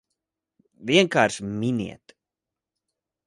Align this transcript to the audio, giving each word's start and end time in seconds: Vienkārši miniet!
Vienkārši 0.91 1.45
miniet! 1.49 2.17